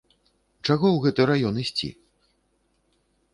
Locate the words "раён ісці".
1.31-1.89